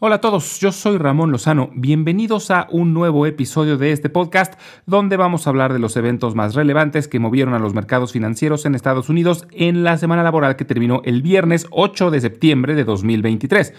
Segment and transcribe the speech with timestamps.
[0.00, 1.70] Hola a todos, yo soy Ramón Lozano.
[1.72, 6.34] Bienvenidos a un nuevo episodio de este podcast donde vamos a hablar de los eventos
[6.34, 10.56] más relevantes que movieron a los mercados financieros en Estados Unidos en la semana laboral
[10.56, 13.72] que terminó el viernes 8 de septiembre de 2023.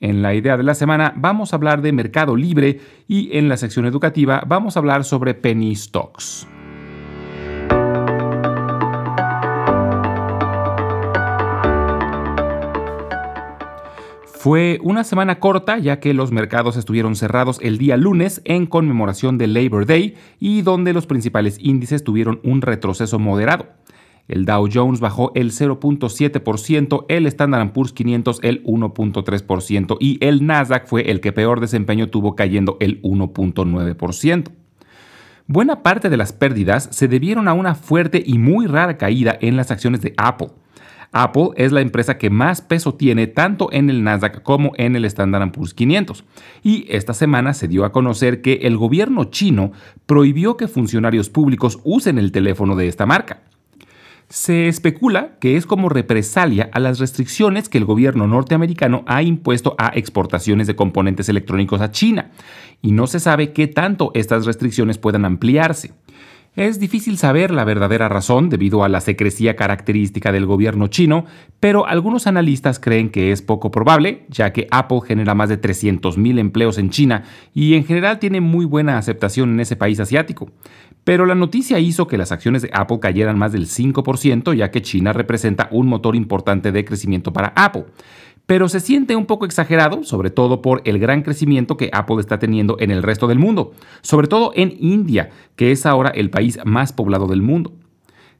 [0.00, 2.78] En la idea de la semana vamos a hablar de mercado libre
[3.08, 6.46] y en la sección educativa vamos a hablar sobre penny stocks.
[14.42, 19.38] Fue una semana corta ya que los mercados estuvieron cerrados el día lunes en conmemoración
[19.38, 23.68] del Labor Day y donde los principales índices tuvieron un retroceso moderado.
[24.26, 30.88] El Dow Jones bajó el 0.7%, el Standard Poor's 500 el 1.3% y el Nasdaq
[30.88, 34.50] fue el que peor desempeño tuvo cayendo el 1.9%.
[35.46, 39.56] Buena parte de las pérdidas se debieron a una fuerte y muy rara caída en
[39.56, 40.48] las acciones de Apple.
[41.12, 45.04] Apple es la empresa que más peso tiene tanto en el Nasdaq como en el
[45.04, 46.24] Standard Poor's 500.
[46.62, 49.72] Y esta semana se dio a conocer que el gobierno chino
[50.06, 53.42] prohibió que funcionarios públicos usen el teléfono de esta marca.
[54.28, 59.74] Se especula que es como represalia a las restricciones que el gobierno norteamericano ha impuesto
[59.76, 62.30] a exportaciones de componentes electrónicos a China,
[62.80, 65.92] y no se sabe qué tanto estas restricciones puedan ampliarse.
[66.54, 71.24] Es difícil saber la verdadera razón debido a la secrecía característica del gobierno chino,
[71.60, 76.38] pero algunos analistas creen que es poco probable, ya que Apple genera más de 300.000
[76.38, 80.50] empleos en China y en general tiene muy buena aceptación en ese país asiático.
[81.04, 84.82] Pero la noticia hizo que las acciones de Apple cayeran más del 5%, ya que
[84.82, 87.86] China representa un motor importante de crecimiento para Apple
[88.46, 92.38] pero se siente un poco exagerado, sobre todo por el gran crecimiento que Apple está
[92.38, 96.58] teniendo en el resto del mundo, sobre todo en India, que es ahora el país
[96.64, 97.72] más poblado del mundo.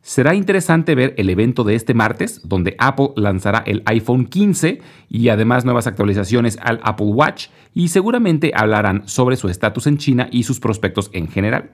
[0.05, 5.29] Será interesante ver el evento de este martes, donde Apple lanzará el iPhone 15 y
[5.29, 10.43] además nuevas actualizaciones al Apple Watch, y seguramente hablarán sobre su estatus en China y
[10.43, 11.71] sus prospectos en general.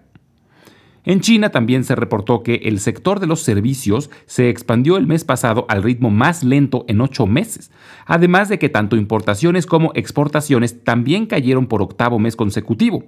[1.09, 5.24] En China también se reportó que el sector de los servicios se expandió el mes
[5.24, 7.70] pasado al ritmo más lento en ocho meses,
[8.05, 13.05] además de que tanto importaciones como exportaciones también cayeron por octavo mes consecutivo.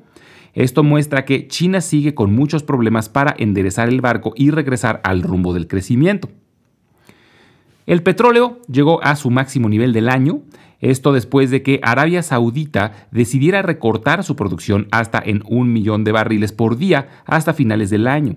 [0.54, 5.20] Esto muestra que China sigue con muchos problemas para enderezar el barco y regresar al
[5.20, 6.30] rumbo del crecimiento.
[7.84, 10.40] El petróleo llegó a su máximo nivel del año,
[10.80, 16.12] esto después de que Arabia Saudita decidiera recortar su producción hasta en un millón de
[16.12, 18.36] barriles por día hasta finales del año.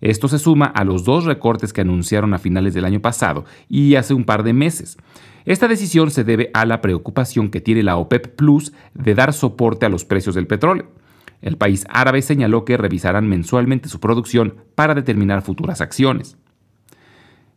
[0.00, 3.94] Esto se suma a los dos recortes que anunciaron a finales del año pasado y
[3.94, 4.98] hace un par de meses.
[5.44, 9.86] Esta decisión se debe a la preocupación que tiene la OPEP Plus de dar soporte
[9.86, 10.90] a los precios del petróleo.
[11.40, 16.36] El país árabe señaló que revisarán mensualmente su producción para determinar futuras acciones.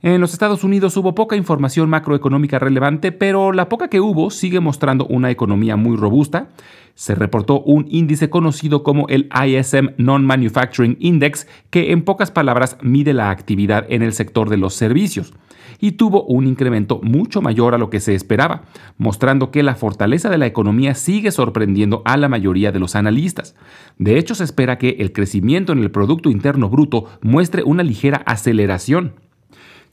[0.02, 4.62] En los Estados Unidos hubo poca información macroeconómica relevante, pero la poca que hubo sigue
[4.62, 6.48] mostrando una economía muy robusta.
[6.96, 13.14] Se reportó un índice conocido como el ISM Non-Manufacturing Index, que en pocas palabras mide
[13.14, 15.34] la actividad en el sector de los servicios,
[15.82, 18.62] y tuvo un incremento mucho mayor a lo que se esperaba,
[18.98, 23.54] mostrando que la fortaleza de la economía sigue sorprendiendo a la mayoría de los analistas.
[23.98, 28.24] De hecho, se espera que el crecimiento en el Producto Interno Bruto muestre una ligera
[28.26, 29.16] aceleración.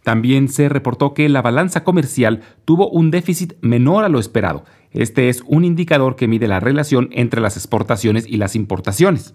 [0.07, 4.65] También se reportó que la balanza comercial tuvo un déficit menor a lo esperado.
[4.93, 9.35] Este es un indicador que mide la relación entre las exportaciones y las importaciones.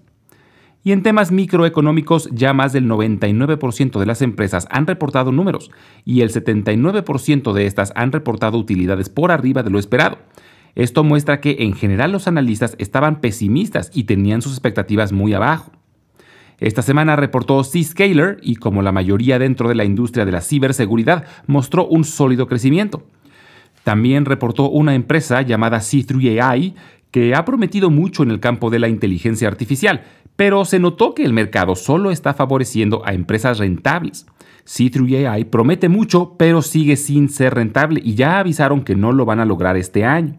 [0.82, 5.72] Y en temas microeconómicos, ya más del 99% de las empresas han reportado números
[6.06, 10.20] y el 79% de estas han reportado utilidades por arriba de lo esperado.
[10.76, 15.74] Esto muestra que en general los analistas estaban pesimistas y tenían sus expectativas muy abajo.
[16.62, 21.26] Esta semana reportó Zscaler y como la mayoría dentro de la industria de la ciberseguridad
[21.48, 23.04] mostró un sólido crecimiento.
[23.84, 26.76] También reportó una empresa llamada C3AI
[27.10, 30.04] que ha prometido mucho en el campo de la inteligencia artificial,
[30.36, 34.28] pero se notó que el mercado solo está favoreciendo a empresas rentables.
[34.64, 39.40] C3AI promete mucho, pero sigue sin ser rentable y ya avisaron que no lo van
[39.40, 40.38] a lograr este año.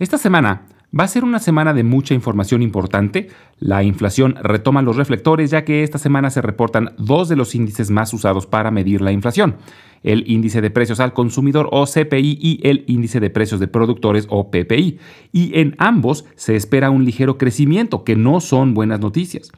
[0.00, 3.28] Esta semana, Va a ser una semana de mucha información importante.
[3.58, 7.90] La inflación retoma los reflectores ya que esta semana se reportan dos de los índices
[7.90, 9.56] más usados para medir la inflación,
[10.04, 14.28] el índice de precios al consumidor o CPI y el índice de precios de productores
[14.30, 14.98] o PPI.
[15.32, 19.50] Y en ambos se espera un ligero crecimiento, que no son buenas noticias.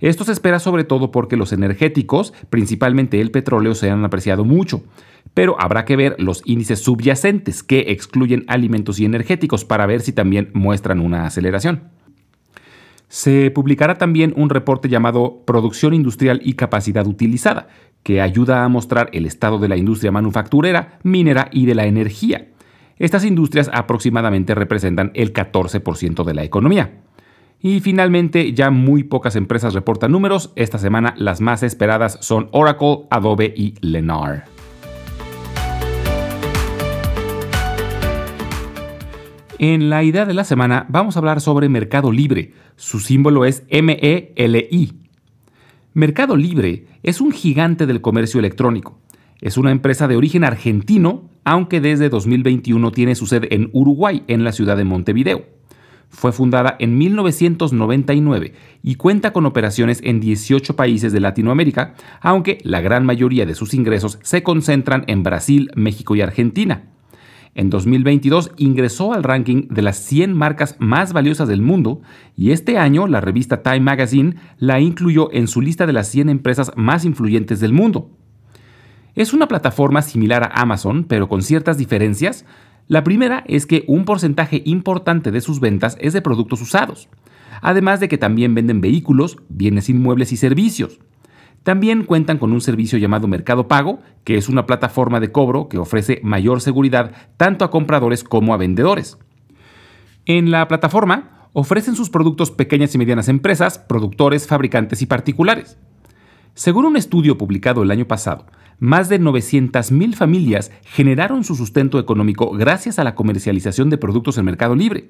[0.00, 4.82] Esto se espera sobre todo porque los energéticos, principalmente el petróleo, se han apreciado mucho
[5.36, 10.12] pero habrá que ver los índices subyacentes que excluyen alimentos y energéticos para ver si
[10.12, 11.90] también muestran una aceleración.
[13.08, 17.68] Se publicará también un reporte llamado Producción Industrial y Capacidad Utilizada,
[18.02, 22.48] que ayuda a mostrar el estado de la industria manufacturera, minera y de la energía.
[22.98, 27.02] Estas industrias aproximadamente representan el 14% de la economía.
[27.60, 30.52] Y finalmente, ya muy pocas empresas reportan números.
[30.56, 34.44] Esta semana las más esperadas son Oracle, Adobe y Lennar.
[39.58, 42.52] En la idea de la semana vamos a hablar sobre Mercado Libre.
[42.76, 44.92] Su símbolo es MELI.
[45.94, 48.98] Mercado Libre es un gigante del comercio electrónico.
[49.40, 54.44] Es una empresa de origen argentino, aunque desde 2021 tiene su sede en Uruguay, en
[54.44, 55.55] la ciudad de Montevideo.
[56.08, 62.80] Fue fundada en 1999 y cuenta con operaciones en 18 países de Latinoamérica, aunque la
[62.80, 66.84] gran mayoría de sus ingresos se concentran en Brasil, México y Argentina.
[67.54, 72.02] En 2022 ingresó al ranking de las 100 marcas más valiosas del mundo
[72.36, 76.28] y este año la revista Time Magazine la incluyó en su lista de las 100
[76.28, 78.10] empresas más influyentes del mundo.
[79.14, 82.44] Es una plataforma similar a Amazon, pero con ciertas diferencias,
[82.88, 87.08] la primera es que un porcentaje importante de sus ventas es de productos usados,
[87.60, 91.00] además de que también venden vehículos, bienes inmuebles y servicios.
[91.64, 95.78] También cuentan con un servicio llamado Mercado Pago, que es una plataforma de cobro que
[95.78, 99.18] ofrece mayor seguridad tanto a compradores como a vendedores.
[100.26, 105.76] En la plataforma ofrecen sus productos pequeñas y medianas empresas, productores, fabricantes y particulares.
[106.54, 108.46] Según un estudio publicado el año pasado,
[108.78, 114.44] más de 900.000 familias generaron su sustento económico gracias a la comercialización de productos en
[114.44, 115.08] Mercado Libre.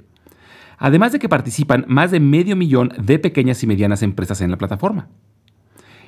[0.79, 4.59] Además de que participan más de medio millón de pequeñas y medianas empresas en la
[4.59, 5.09] plataforma.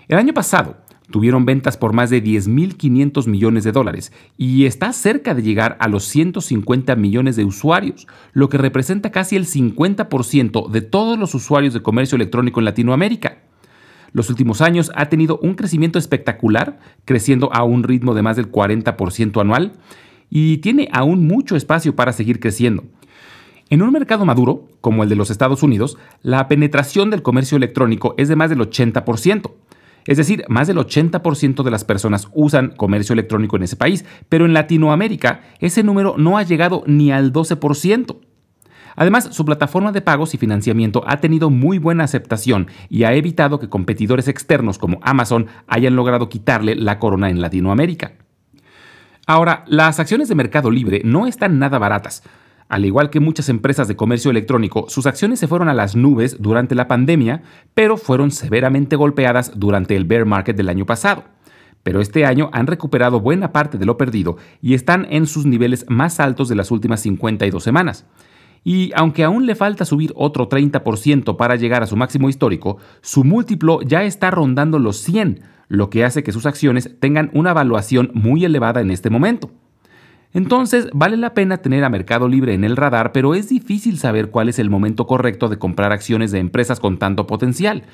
[0.09, 0.77] El año pasado
[1.11, 5.89] tuvieron ventas por más de 10.500 millones de dólares y está cerca de llegar a
[5.89, 11.73] los 150 millones de usuarios, lo que representa casi el 50% de todos los usuarios
[11.73, 13.39] de comercio electrónico en Latinoamérica
[14.13, 18.51] los últimos años ha tenido un crecimiento espectacular, creciendo a un ritmo de más del
[18.51, 19.73] 40% anual,
[20.31, 22.85] y tiene aún mucho espacio para seguir creciendo.
[23.71, 28.15] En un mercado maduro, como el de los Estados Unidos, la penetración del comercio electrónico
[28.17, 29.53] es de más del 80%.
[30.07, 34.47] Es decir, más del 80% de las personas usan comercio electrónico en ese país, pero
[34.47, 38.17] en Latinoamérica ese número no ha llegado ni al 12%.
[38.99, 43.61] Además, su plataforma de pagos y financiamiento ha tenido muy buena aceptación y ha evitado
[43.61, 48.15] que competidores externos como Amazon hayan logrado quitarle la corona en Latinoamérica.
[49.25, 52.25] Ahora, las acciones de Mercado Libre no están nada baratas.
[52.69, 56.43] Al igual que muchas empresas de comercio electrónico, sus acciones se fueron a las nubes
[56.43, 57.43] durante la pandemia,
[57.75, 61.23] pero fueron severamente golpeadas durante el bear market del año pasado.
[61.85, 65.87] Pero este año han recuperado buena parte de lo perdido y están en sus niveles
[65.89, 68.05] más altos de las últimas 52 semanas.
[68.69, 73.25] Y aunque aún le falta subir otro 30% para llegar a su máximo histórico, su
[73.25, 78.11] múltiplo ya está rondando los 100, lo que hace que sus acciones tengan una valuación
[78.12, 79.50] muy elevada en este momento.
[80.35, 84.29] Entonces, vale la pena tener a Mercado Libre en el radar, pero es difícil saber
[84.29, 87.85] cuál es el momento correcto de comprar acciones de empresas con tanto potencial.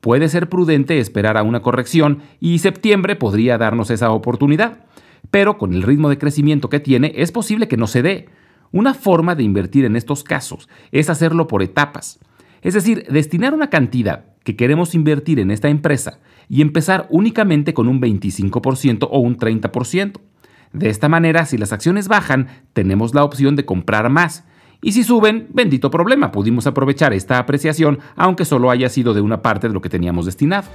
[0.00, 4.84] Puede ser prudente esperar a una corrección y septiembre podría darnos esa oportunidad.
[5.32, 8.28] Pero con el ritmo de crecimiento que tiene, es posible que no se dé.
[8.72, 12.20] Una forma de invertir en estos casos es hacerlo por etapas,
[12.62, 16.18] es decir, destinar una cantidad que queremos invertir en esta empresa
[16.48, 20.20] y empezar únicamente con un 25% o un 30%.
[20.72, 24.44] De esta manera, si las acciones bajan, tenemos la opción de comprar más.
[24.82, 29.42] Y si suben, bendito problema, pudimos aprovechar esta apreciación aunque solo haya sido de una
[29.42, 30.68] parte de lo que teníamos destinado.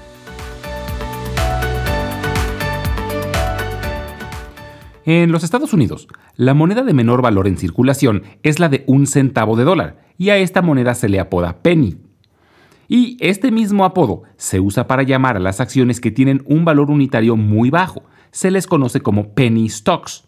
[5.08, 9.06] En los Estados Unidos, la moneda de menor valor en circulación es la de un
[9.06, 11.98] centavo de dólar, y a esta moneda se le apoda penny.
[12.88, 16.90] Y este mismo apodo se usa para llamar a las acciones que tienen un valor
[16.90, 20.28] unitario muy bajo, se les conoce como penny stocks.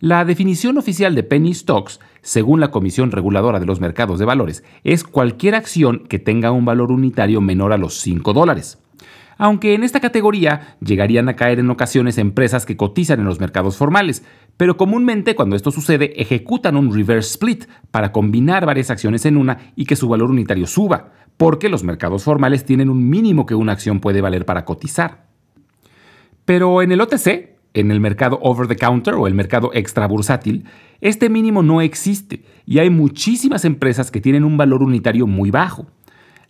[0.00, 4.64] La definición oficial de penny stocks, según la Comisión Reguladora de los Mercados de Valores,
[4.82, 8.78] es cualquier acción que tenga un valor unitario menor a los 5 dólares
[9.38, 13.76] aunque en esta categoría llegarían a caer en ocasiones empresas que cotizan en los mercados
[13.76, 14.24] formales,
[14.56, 19.72] pero comúnmente cuando esto sucede ejecutan un reverse split para combinar varias acciones en una
[19.76, 23.72] y que su valor unitario suba, porque los mercados formales tienen un mínimo que una
[23.72, 25.28] acción puede valer para cotizar.
[26.44, 30.64] Pero en el OTC, en el mercado over the counter o el mercado extra bursátil,
[31.00, 35.86] este mínimo no existe y hay muchísimas empresas que tienen un valor unitario muy bajo.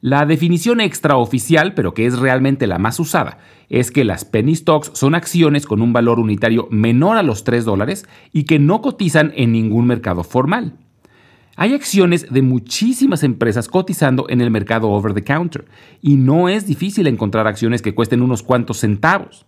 [0.01, 3.39] La definición extraoficial, pero que es realmente la más usada,
[3.69, 7.65] es que las penny stocks son acciones con un valor unitario menor a los 3
[7.65, 10.75] dólares y que no cotizan en ningún mercado formal.
[11.57, 15.65] Hay acciones de muchísimas empresas cotizando en el mercado over the counter
[16.01, 19.45] y no es difícil encontrar acciones que cuesten unos cuantos centavos.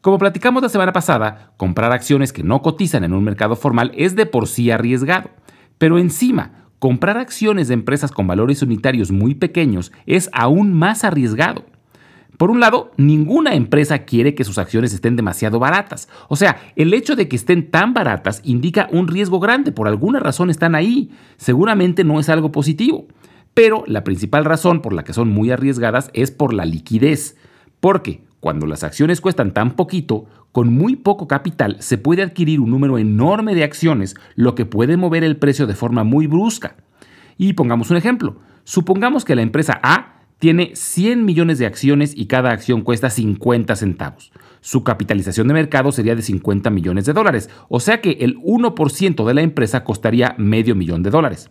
[0.00, 4.16] Como platicamos la semana pasada, comprar acciones que no cotizan en un mercado formal es
[4.16, 5.28] de por sí arriesgado.
[5.76, 11.64] Pero encima, comprar acciones de empresas con valores unitarios muy pequeños es aún más arriesgado.
[12.36, 16.08] Por un lado, ninguna empresa quiere que sus acciones estén demasiado baratas.
[16.28, 19.70] O sea, el hecho de que estén tan baratas indica un riesgo grande.
[19.70, 21.12] Por alguna razón están ahí.
[21.36, 23.06] Seguramente no es algo positivo.
[23.54, 27.36] Pero la principal razón por la que son muy arriesgadas es por la liquidez.
[27.78, 32.70] Porque cuando las acciones cuestan tan poquito, con muy poco capital se puede adquirir un
[32.70, 36.76] número enorme de acciones, lo que puede mover el precio de forma muy brusca.
[37.38, 38.36] Y pongamos un ejemplo.
[38.64, 43.74] Supongamos que la empresa A tiene 100 millones de acciones y cada acción cuesta 50
[43.76, 44.32] centavos.
[44.60, 49.24] Su capitalización de mercado sería de 50 millones de dólares, o sea que el 1%
[49.24, 51.50] de la empresa costaría medio millón de dólares.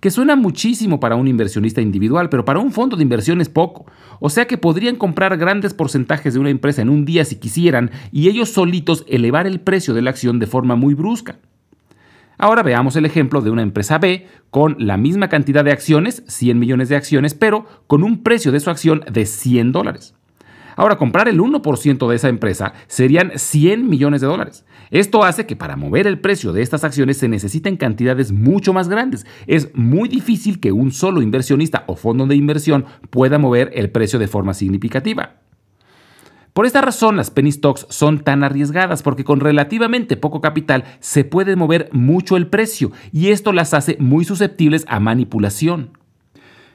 [0.00, 3.86] Que suena muchísimo para un inversionista individual, pero para un fondo de inversión es poco.
[4.18, 7.90] O sea que podrían comprar grandes porcentajes de una empresa en un día si quisieran
[8.10, 11.38] y ellos solitos elevar el precio de la acción de forma muy brusca.
[12.38, 16.58] Ahora veamos el ejemplo de una empresa B con la misma cantidad de acciones, 100
[16.58, 20.14] millones de acciones, pero con un precio de su acción de 100 dólares.
[20.76, 24.64] Ahora, comprar el 1% de esa empresa serían 100 millones de dólares.
[24.90, 28.88] Esto hace que para mover el precio de estas acciones se necesiten cantidades mucho más
[28.88, 29.24] grandes.
[29.46, 34.18] Es muy difícil que un solo inversionista o fondo de inversión pueda mover el precio
[34.18, 35.36] de forma significativa.
[36.52, 41.24] Por esta razón las penny stocks son tan arriesgadas porque con relativamente poco capital se
[41.24, 45.96] puede mover mucho el precio y esto las hace muy susceptibles a manipulación.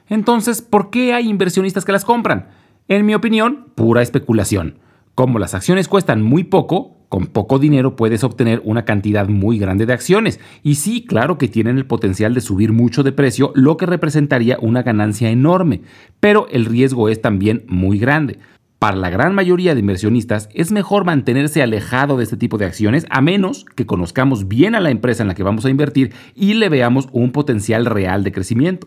[0.08, 2.48] Entonces, ¿por qué hay inversionistas que las compran?
[2.88, 4.78] En mi opinión, pura especulación.
[5.16, 9.86] Como las acciones cuestan muy poco, con poco dinero puedes obtener una cantidad muy grande
[9.86, 10.38] de acciones.
[10.62, 14.58] Y sí, claro que tienen el potencial de subir mucho de precio, lo que representaría
[14.60, 15.80] una ganancia enorme.
[16.20, 18.38] Pero el riesgo es también muy grande.
[18.78, 23.04] Para la gran mayoría de inversionistas es mejor mantenerse alejado de este tipo de acciones
[23.10, 26.54] a menos que conozcamos bien a la empresa en la que vamos a invertir y
[26.54, 28.86] le veamos un potencial real de crecimiento.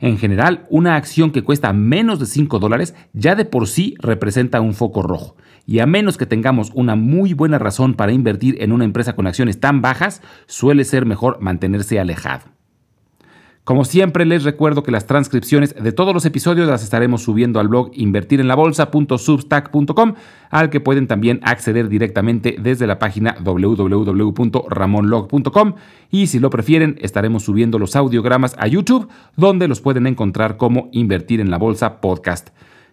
[0.00, 4.62] En general, una acción que cuesta menos de 5 dólares ya de por sí representa
[4.62, 5.36] un foco rojo.
[5.66, 9.26] Y a menos que tengamos una muy buena razón para invertir en una empresa con
[9.26, 12.59] acciones tan bajas, suele ser mejor mantenerse alejado.
[13.64, 17.68] Como siempre les recuerdo que las transcripciones de todos los episodios las estaremos subiendo al
[17.68, 20.14] blog invertirenlabolsa.substack.com
[20.50, 25.74] al que pueden también acceder directamente desde la página www.ramonlog.com
[26.10, 30.88] y si lo prefieren estaremos subiendo los audiogramas a YouTube donde los pueden encontrar como
[30.92, 32.48] Invertir en la Bolsa Podcast.